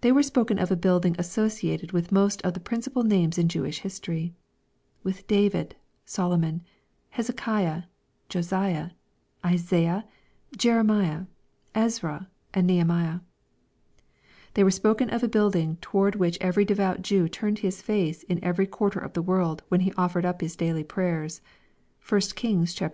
They 0.00 0.12
were 0.12 0.22
spoken 0.22 0.58
of 0.58 0.70
a 0.70 0.76
building 0.76 1.14
associated 1.18 1.92
with 1.92 2.10
most 2.10 2.40
of 2.40 2.54
the 2.54 2.58
principal 2.60 3.02
names 3.02 3.36
in 3.36 3.50
Jewish 3.50 3.80
history; 3.80 4.32
with 5.02 5.26
David, 5.26 5.76
Solomon, 6.06 6.62
Hezekiah, 7.10 7.82
Josiah, 8.30 8.92
Isaiah, 9.44 10.06
Jere 10.56 10.82
miah, 10.82 11.26
Ezra, 11.74 12.30
and 12.54 12.66
Nehemiah. 12.66 13.20
They 14.54 14.64
were 14.64 14.70
spoken 14.70 15.10
of 15.10 15.22
a 15.22 15.28
building 15.28 15.76
toward 15.82 16.14
which 16.16 16.38
every 16.40 16.64
devout 16.64 17.02
Jew 17.02 17.28
turned 17.28 17.58
his 17.58 17.82
face 17.82 18.22
in 18.22 18.42
every 18.42 18.66
quarter 18.66 19.00
of 19.00 19.12
the 19.12 19.20
world, 19.20 19.64
when 19.68 19.80
he 19.80 19.92
offered 19.98 20.24
up 20.24 20.40
his 20.40 20.56
daily 20.56 20.82
prayers. 20.82 21.42
(1 22.08 22.18
Kings 22.36 22.74
viii. 22.78 22.88